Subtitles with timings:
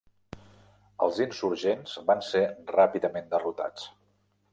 [1.07, 2.41] Els insurgents van ser
[2.73, 3.87] ràpidament derrotats.